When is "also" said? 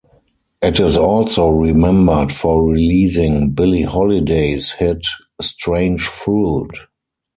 0.97-1.47